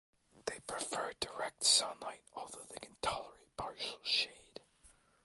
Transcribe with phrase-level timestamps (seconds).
[0.47, 4.59] They prefer direct sunlight although they can tolerate partial shade.